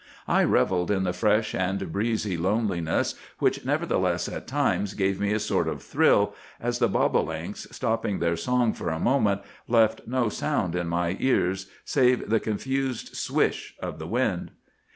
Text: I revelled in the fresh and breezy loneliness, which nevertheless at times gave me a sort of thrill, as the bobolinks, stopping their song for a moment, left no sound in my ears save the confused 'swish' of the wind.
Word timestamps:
I 0.27 0.43
revelled 0.43 0.89
in 0.89 1.03
the 1.03 1.13
fresh 1.13 1.53
and 1.53 1.91
breezy 1.91 2.35
loneliness, 2.35 3.13
which 3.37 3.63
nevertheless 3.65 4.27
at 4.27 4.47
times 4.47 4.95
gave 4.95 5.19
me 5.21 5.31
a 5.31 5.39
sort 5.39 5.67
of 5.67 5.83
thrill, 5.83 6.33
as 6.59 6.79
the 6.79 6.89
bobolinks, 6.89 7.67
stopping 7.69 8.17
their 8.17 8.35
song 8.35 8.73
for 8.73 8.89
a 8.89 8.99
moment, 8.99 9.41
left 9.67 10.01
no 10.07 10.27
sound 10.27 10.75
in 10.75 10.87
my 10.87 11.17
ears 11.19 11.67
save 11.85 12.31
the 12.31 12.39
confused 12.39 13.15
'swish' 13.15 13.75
of 13.79 13.99
the 13.99 14.07
wind. 14.07 14.49